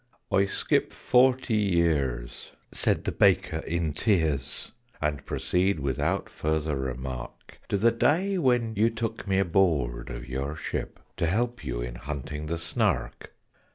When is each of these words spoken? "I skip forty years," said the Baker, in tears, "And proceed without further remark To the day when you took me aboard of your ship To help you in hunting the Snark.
"I 0.31 0.45
skip 0.45 0.93
forty 0.93 1.53
years," 1.53 2.53
said 2.71 3.03
the 3.03 3.11
Baker, 3.11 3.57
in 3.57 3.93
tears, 3.93 4.71
"And 4.99 5.23
proceed 5.27 5.79
without 5.79 6.27
further 6.27 6.75
remark 6.75 7.59
To 7.69 7.77
the 7.77 7.91
day 7.91 8.39
when 8.39 8.73
you 8.75 8.89
took 8.89 9.27
me 9.27 9.37
aboard 9.37 10.09
of 10.09 10.27
your 10.27 10.55
ship 10.55 10.99
To 11.17 11.27
help 11.27 11.63
you 11.63 11.81
in 11.81 11.93
hunting 11.93 12.47
the 12.47 12.57
Snark. 12.57 13.35